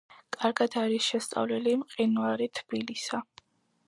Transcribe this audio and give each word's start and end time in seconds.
კარგად 0.35 0.77
არის 0.83 1.09
შესწავლილი 1.09 1.73
მყინვარი 1.81 2.47
თბილისა. 2.61 3.21